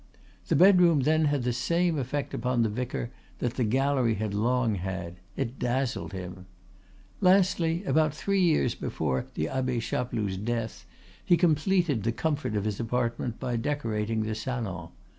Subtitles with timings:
[0.47, 4.73] The bedroom then had the same effect upon the vicar that the gallery had long
[4.73, 6.47] had; it dazzled him.
[7.19, 10.87] Lastly, about three years before the Abbe Chapeloud's death,
[11.23, 14.89] he completed the comfort of his apartment by decorating the salon.